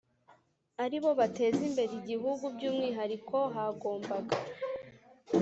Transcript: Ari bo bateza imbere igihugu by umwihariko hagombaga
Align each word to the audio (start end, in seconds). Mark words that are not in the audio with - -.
Ari 0.83 0.97
bo 1.03 1.11
bateza 1.19 1.61
imbere 1.69 1.91
igihugu 1.99 2.43
by 2.55 2.63
umwihariko 2.69 3.37
hagombaga 3.55 4.35